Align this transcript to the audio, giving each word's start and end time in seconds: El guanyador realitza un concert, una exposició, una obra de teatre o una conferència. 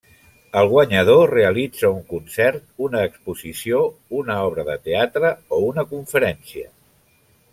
El 0.59 0.67
guanyador 0.69 1.33
realitza 1.33 1.91
un 1.97 1.99
concert, 2.13 2.63
una 2.87 3.03
exposició, 3.09 3.83
una 4.21 4.37
obra 4.47 4.67
de 4.71 4.77
teatre 4.89 5.33
o 5.59 5.59
una 5.69 5.87
conferència. 5.95 6.69